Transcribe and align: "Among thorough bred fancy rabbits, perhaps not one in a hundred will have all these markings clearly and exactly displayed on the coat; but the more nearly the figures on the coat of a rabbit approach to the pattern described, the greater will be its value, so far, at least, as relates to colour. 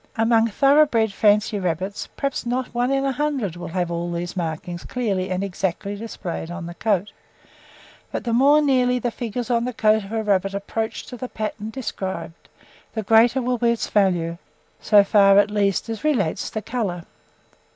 "Among 0.17 0.47
thorough 0.47 0.87
bred 0.87 1.13
fancy 1.13 1.59
rabbits, 1.59 2.07
perhaps 2.17 2.43
not 2.43 2.73
one 2.73 2.89
in 2.91 3.05
a 3.05 3.11
hundred 3.11 3.55
will 3.55 3.67
have 3.67 3.91
all 3.91 4.11
these 4.11 4.35
markings 4.35 4.83
clearly 4.83 5.29
and 5.29 5.43
exactly 5.43 5.95
displayed 5.95 6.49
on 6.49 6.65
the 6.65 6.73
coat; 6.73 7.11
but 8.11 8.23
the 8.23 8.33
more 8.33 8.61
nearly 8.63 8.97
the 8.97 9.11
figures 9.11 9.51
on 9.51 9.63
the 9.63 9.73
coat 9.73 10.03
of 10.05 10.11
a 10.11 10.23
rabbit 10.23 10.55
approach 10.55 11.05
to 11.05 11.17
the 11.17 11.29
pattern 11.29 11.69
described, 11.69 12.49
the 12.95 13.03
greater 13.03 13.43
will 13.43 13.59
be 13.59 13.69
its 13.69 13.89
value, 13.89 14.39
so 14.79 15.03
far, 15.03 15.37
at 15.37 15.51
least, 15.51 15.87
as 15.87 16.03
relates 16.03 16.49
to 16.49 16.63
colour. 16.63 17.03